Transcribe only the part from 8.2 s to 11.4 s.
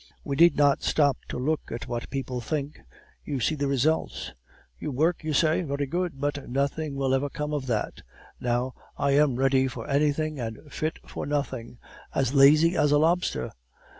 Now, I am ready for anything and fit for